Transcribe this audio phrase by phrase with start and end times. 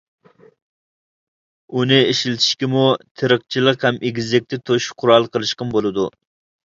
[1.73, 2.85] ئۇنى ئىشلىتىشكىمۇ،
[3.23, 6.09] تېرىقچىلىق، ھەم ئېگىزلىكتە توشۇش قورالى قىلىشقىمۇ بولىدۇ.